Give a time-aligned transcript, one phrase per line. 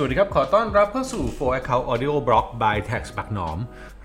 [0.00, 3.58] สวัสดีครับ ขอต้อนรับเข้าสู่ For Account Audio Blog by Tax ปักหนอม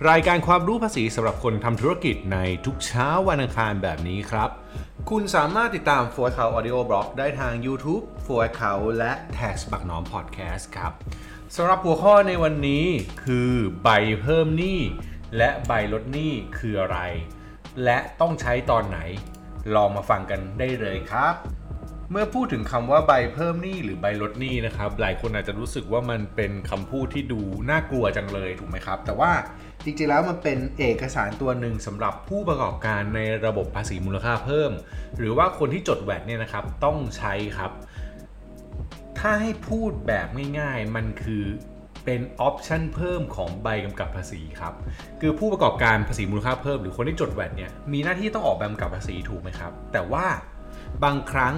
[0.09, 4.49] รายการความรู้ภาษีสำหรับคนทำธุรกิจในทุกเช้าวันอังคารแบบนี้ครับ
[5.09, 10.93] คุณสามารถติดตาม For Account Audio Blog ได้ทาง YouTube For Account และ Tax ปักหนอม Podcast ครับ
[11.55, 12.85] สำหรับหัวข้อในวันนี้
[13.23, 13.51] คือ
[13.83, 13.89] ใบ
[14.21, 14.79] เพิ่มหนี้
[15.37, 16.99] และใบลดหนี้คืออะไร
[17.83, 18.99] และต้องใช้ตอนไหน
[19.75, 21.33] ลองมาฟังกันได้เลยครับ
[22.15, 29.31] เมื่อพูดถึงคำว่าใบเพิ่มหนี้หรือใบลดหนี้นะครับ หลายคนอาจจะรู้สึกว่ามันเป็นคำพูดที่ดูน่ากลัวจังเลยถูกไหมครับ แต่ว่า
[29.83, 34.71] จริงๆแล้วมันเป็นเอกสารตัวหนึ่งสำหรับผู้ประกอบการในระบบภาษีมูลค่าเพิ่ม
[35.17, 37.71] หรือว่าคนที่จดแวดเนี่ยนะครับต้องใช้ครับ
[39.19, 40.27] ถ้าให้พูดแบบ
[40.59, 41.43] ง่ายๆมันคือ
[42.05, 44.73] เป็นออปชันเพิ่มของใบกำกับภาษีครับ
[45.21, 50.25] คือผู้ประกอบการภาษีมูลค่าเพิ่ม หรือคนที่จดแวดเนี่ยมีหน้าที่ต้องออกใบกำกับภาษีถูกไหมครับ แต่ว่า
[51.03, 51.55] บางครั้ง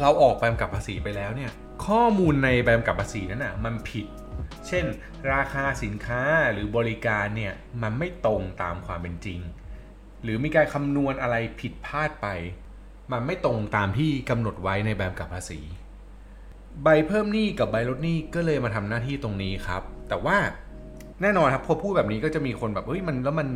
[0.00, 1.50] เราออกใบกำกับภาษีไปแล้วเนี่ย
[1.86, 4.06] ข้อมูลในใบกำกับภาษีนั้นอะมันผิด
[4.66, 4.84] เช่น
[5.32, 6.22] ราคาสินค้า
[6.52, 7.52] หรือบริการเนี่ย
[7.82, 9.40] มันไม่ตรงตามความเป็นจริง
[10.22, 12.28] หรือมีการคำนวณอะไรผิดพลาดไป
[13.12, 15.60] มันไม่ตรงตามที่กำหนดไว้ในใบกำกับภาษี
[16.82, 20.36] ใบเพิ่มหนี้กับใบลดหนี้ก็เลยมาทำหน้าที่ตรงนี้ครับ แต่ว่า
[21.22, 23.48] แน่นอนครับพอพูดแบบนี้ก็จะมีคนแบบเฮ้ยมันแล้วมัน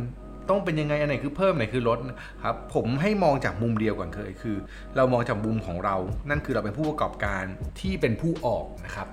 [0.49, 1.99] ต้องเป็นยังไงอันไหนคือเพิ่มไหนคือลด
[2.43, 4.57] ครับผมให้มองจากมุมเดียวก่อนเคยคือ
[4.95, 5.95] เรามองจากมุมของเรา
[6.29, 7.43] นั่นคือเราเป็นผู้ประกอบการ
[7.79, 9.07] ที่เป็นผู้ออกนะครับ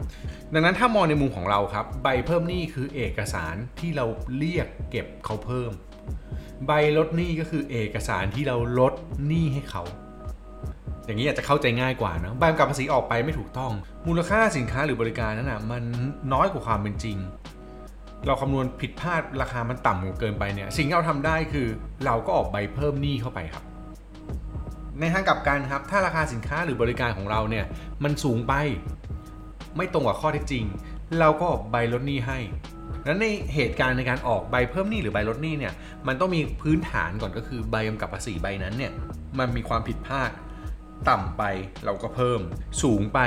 [0.53, 4.07] ดังนั้นถ้ามองในมุมของเราครับ ใบเพิ่มหนี้คือเอกสารที่เรา
[4.39, 5.71] เรียกเก็บเขาเพิ่ม
[6.67, 8.95] ใบลดหนี้ก็คือเอกสารที่เราลด
[9.27, 9.85] หนี้ให้เขา
[11.07, 13.73] อย่างนี้อาจจะเข้าใจง่ายกว่านะใบกำกับภาษีออกไปไม่ถูกต้อง
[14.07, 15.83] มูลค่าสินค้าหรือบริการนั้นนะมัน
[16.33, 17.19] น้อยกว่าความเป็นจริง
[18.27, 21.67] เราคำนวณผิดพลาดราคามันต่ำเกินไปเนี่ยสิ่งที่เราทำได้คือ
[22.07, 23.65] เราก็ออกใบเพิ่มหนี้เข้าไปครับ
[25.01, 27.65] ในทางกลับกันครับ ถ้าราคาสินค้าหรือบริการของเราเนี่ย
[28.05, 28.55] มันสูงไป
[29.77, 30.65] ไม่ตรงกับข้อเท็จจริง
[31.21, 32.39] เราก็ออกใบลดหนี้ให้
[33.07, 35.73] นั้นในเหตุการณ์ในการออกใบเพิ่มหนี้หรือใบลดหนี้เนี่ย
[36.07, 38.93] มันต้องมีพื้นฐานก่อนก็คือใบกำกับภาษีใบนั้นเนี่ย
[39.39, 40.31] มันมีความผิดพลาด
[41.11, 41.43] ต่ำไป
[41.85, 42.41] เราก็เพิ่ม
[42.83, 43.21] สูงไป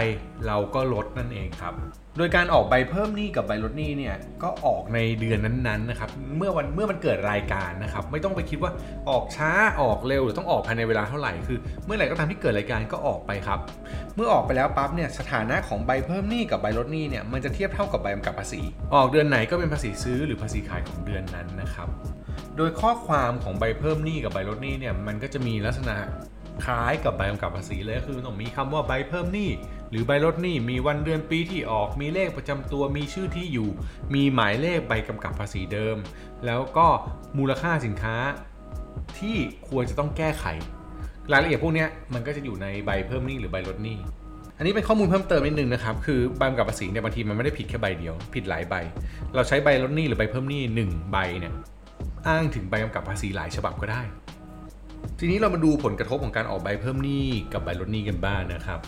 [0.47, 1.75] เราก็ลดนั่นเองครับ
[2.18, 8.72] โดยการออกใบเพิ่มหนี้กับใบลดหนี้เนี่ยก็ออกในเดือนนั้นๆนะครับเมื่อวันเมื่อมันเกิดรายการนะครับไม่ต้องไปคิดว่า
[9.09, 13.59] ออกช้าออกเร็วหรือต้องออกภายในเวลาเท่าไหร่คือ เมื่อไหร่ก็ตามที่เกิดรายการก็ออกไปครับ
[14.16, 18.62] เมื่อออกไปแล้วปั๊บเนี่ยสถานะของใบเพิ่มหนี้กับใบลดหนี้เนี่ยมันจะเทียบเท่ากับใบกำกับภาษี
[18.96, 21.88] ออกเดือนไหนก็เป็นภาษีซื้อหรือภาษีขายของเดือนนั้นนะครับ
[22.58, 25.97] โดยข้อความของใบเพิ่มหนี้กับใบลดหนี้เนี่ยมันก็จะมีลักษณะ
[26.66, 29.50] คล้ายกับใบกำกับภาษีเลยคือต้องมีคำว่าใบเพิ่มหนี้
[29.90, 33.70] หรือใบลดหนี้มีวันเดือนปีที่ออก มีเลขประจำตัวมีชื่อที่อยู่
[34.14, 35.98] มีหมายเลขใบกำกับภาษีเดิม
[36.46, 36.88] แล้วก็
[37.38, 38.16] มูลค่าสินค้า
[39.20, 39.38] ที่
[39.70, 40.46] ควรจะต้องแก้ไข
[41.32, 43.98] รายละเอียดพวกนี้มันก็จะอยู่ในใบเพิ่มหนี้หรือใบลดหนี้
[44.58, 48.76] อันนี้เป็นข้อมูลเพิ่มเติมนิดนึงนะครับ คือใบกำกับภาษีเนี่ยบางทีมันไม่ได้ผิดแค่ใบเดียว ผิดหลายใบ
[49.36, 51.54] เราใช้ใบลดหนี้หรือใบเพิ่มหนี้หนึ่งใบเนี่ย
[52.28, 54.02] อ้างถึงใบกำกับภาษีหลายฉบับก็ได้
[55.20, 58.80] ทีนี้เรามาดูผลกระทบของการออกใบเพิ่มหนี้กับใบลดหนี้กันบ้างนะครับ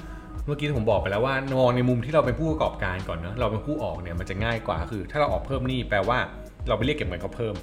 [0.46, 6.18] เมื่อกี้ผมบอกไปแล้วว่ามองในมุมที่เราเป็นผู้ประกอบการก่อนเนะเราเป็นผู้ออกเนี่ยมันจะง่ายกว่าคือ ถ้าเราออกเพิ่มหนี้แปลว่า
[6.68, 7.56] เราไปเรียกเก็บเงินเขาเพิ่ม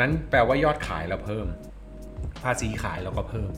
[0.00, 1.46] นั้นแปลว่ายอดขายเราเพิ่ม
[2.44, 3.50] ภาษีขายเราก็เพิ่ม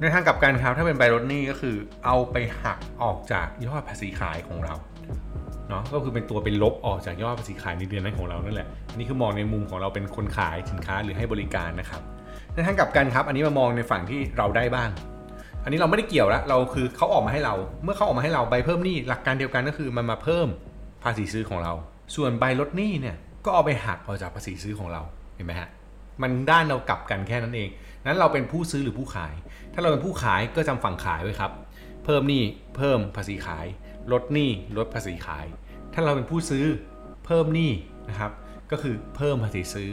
[0.00, 4.74] ในทางกลับกันครับถ้าเป็นใบลดหนี้ก็คือ เอาไปหักออกจากยอดภาษีขายของเรา
[5.68, 12.02] เนาะก็คือเป็นตัวเป็นลบออกจากยอดภาษีขายในเดือนนั้นของเรานั่นแหละอันนี้คือมองในมุมของเราเป็นคนขายสินค้าหรือให้บริการนะครับ
[12.54, 14.90] ในทางกลับกันครับ อันนี้มามองในฝั่งที่เราได้บ้าง
[15.64, 20.48] อันนี้เราไม่ได้เกี่ยวล้วเราคือเขาออกมาให้เรา เมื่อเขาออกมาให้เราใบเพิ่มหนี้หลักการเดียวกันก็คือมันมาเพิ่ม
[21.02, 21.72] ภาษีซื้อของเรา
[22.16, 25.02] ส่วนใบลดหนี้เนี่ยก็เอาไปหักออกจากภาษีซื้อของเรา
[25.36, 25.68] เห็นไหมฮะ
[26.22, 27.68] มันด้านเรากลับกันแค่นั้นเอง
[28.06, 29.34] นั้นเราเป็นผู้ซื้อหรือผู้ขาย
[29.72, 31.52] ถ้าเราเป็นผู้ขายก็จำฝั่งขายไว้ครับ
[32.04, 32.42] เพิ่มหนี้
[32.76, 33.66] เพิ่มภาษีขาย
[34.12, 35.46] ลดหนี้ลดภาษีขาย
[35.94, 36.64] ถ้าเราเป็นผู้ซื้อ
[37.26, 37.70] เพิ่มหนี้
[38.08, 38.32] นะครับ
[38.70, 39.90] ก็คือเพิ่มภาษีซื้อ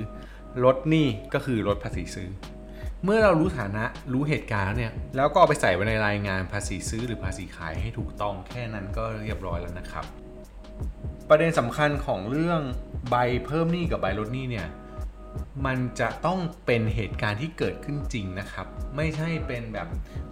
[0.65, 2.29] ลดหนี้ก็คือลดภาษีซื้อ
[3.03, 10.05] เมื่อเรารู้ฐานะรู้เหตุการณ์แล้วเนี่ยแล้วก็เอาไปใส่ไว้ในรายงานภาษีซื้อหรือภาษีขายให้ถูกต้องแค่นั้นก็เรียบร้อยแล้วนะครับ
[11.29, 12.61] ประเด็นสำคัญของเรื่อง
[13.09, 13.15] ใบ
[13.45, 14.67] เพิ่มหนี้กับใบลดหนี้เนี่ย
[15.65, 18.67] มันจะต้องเป็นเหตุการณ์ที่เกิดขึ้นจริงนะครับ
[18.97, 19.87] ไม่ใช่เป็นแบบ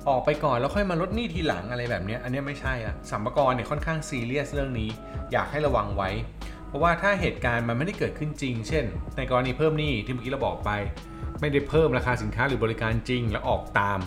[0.08, 4.90] ออกไปก่อนแล้วค่อยมาลดหนี้ทีหลังอะไรแบบนี้อันนี้ไม่ใช่ละสัมภาระเนี่ยค่อนข้างซีเรียสเรื่องนี้
[5.32, 6.10] อยากให้ระวังไว้
[6.70, 8.86] เพราะว่าถ้าเหตุการณ์มันไม่ได้เกิดขึ้นจริง เช่น
[9.18, 10.72] ในกรณีเพิ่มหนี้ที่เมื่อกี้เราบอกไป
[11.42, 14.00] ไม่ได้เพิ่มราคาสินค้าหรือบริการจริงแล้วออกตาม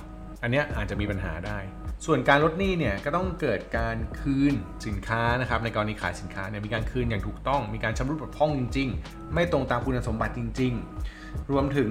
[0.42, 1.58] อันนี้อาจจะมีปัญหาได้
[2.06, 4.52] ส่วนการลดหนี้เนี่ยก็ต้องเกิดการคืน
[4.86, 10.72] สินค้านะครับในกรณีขายสินค้าเนี่ยมีการคืนอย่างถูกต้อง มีการชำรุดบกพร่องจริง ๆ ไม่ตรงตามคุณสมบัติจริง
[11.12, 11.90] ๆ รวมถึง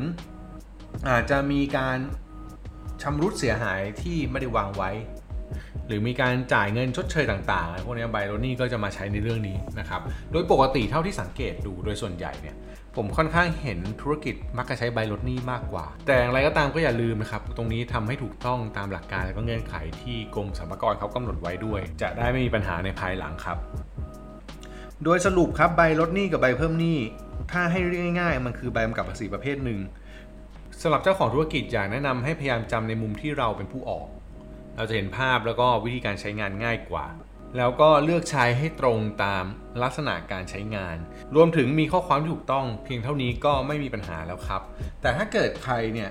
[1.10, 1.98] อาจจะมีการ
[3.02, 4.92] ชำรุดเสียหายที่ไม่ได้วางไว้
[5.92, 10.02] รือมีการจ่ายเงินชดเชยต่างๆพวกนี้ไบโรนี่ก็จะมาใช้ในเรื่องนี้นะครับ
[10.32, 12.56] โดยปกติเท่าที่สังเกตดูโดยส่วนใหญ่เนี่ย
[12.96, 23.58] ผมค่อนข้างเห็นธุรกิจมักจะใช้ใบลดหนี้มากกว่า แต่อย่างไรก็ตามก็อย่าลืมนะครับตรงนี้ทำให้ถูกต้องตามหลักการและก็เงื่อนไขที่กรมสรรพากรเขากำหนดไว้ด้วย จะได้ไม่มีปัญหาในภายหลังครับ
[25.04, 26.98] โดยสรุปครับใบลดหนี้กับใบเพิ่มหนี้
[27.52, 29.80] ถ้าให้เรียกง่ายๆมันคือใบกำกับภาษีประเภทหนึ่ง
[30.82, 34.08] สำหรับเจ้าของธุรกิจอยากแนะนำให้พยายามจำในมุมที่เราเป็นผู้ออก
[34.76, 37.06] เราจะเห็นภาพแล้วก็วิธีการใช้งานง่ายกว่า
[37.58, 39.46] แล้วก็เลือกใช้ให้ตรงตาม
[39.84, 40.98] ลักษณะการใช้งาน
[41.36, 44.62] รวมถึงมีข้อความที่ถูกต้อง เพียงเท่านี้ก็ไม่มีปัญหาแล้วครับ
[45.02, 46.10] แต่ถ้าเกิดใครเนี่ย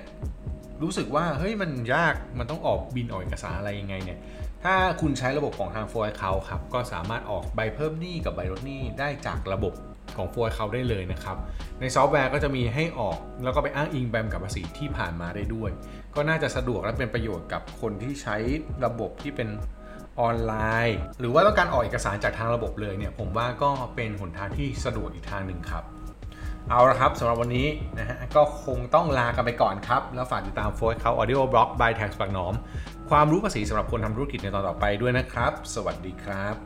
[0.83, 4.19] รู้สึกว่าเฮ้ยมันยากมันต้องออกบินออกเอกสารอะไรยังไงเนี่ย
[4.63, 9.73] ถ้าคุณใช้ระบบของทาง f o r เขาครับก็สามารถออกใบเพิ่มหนี้กับใบลดหนี้ได้จากระบบ
[10.17, 11.37] ของ f o r เขาได้เลยนะครับ
[11.79, 15.69] ในซอฟต์แวร์ก็จะมีให้ออก แล้วก็ไปอ้างอิงแบมกับภาษีที่ผ่านมาได้ด้วย
[16.15, 18.35] ก็น่าจะสะดวกและเป็นประโยชน์กับคนที่ใช้
[18.85, 19.49] ระบบที่เป็น
[20.21, 20.53] ออนไล
[20.87, 25.83] น์ หรือว่าต้องการออกเอกสารจากทางระบบเลยเนี่ยผมว่าก็เป็นหนทางที่สะดวกอีกทางหนึ่งครับ
[26.69, 27.67] เอาละครับสำหรับวันนี้
[27.97, 32.53] นะฮะก็คงต้องลากันไปก่อนครับ แล้วฝากติดตามโฟร์เขา Audio Blog by Tax ปากหนอม
[33.09, 36.55] ความรู้ภาษีสำหรับคนทำธุรกิจในตอนต่อไปด้วยนะครับ สวัสดีครับ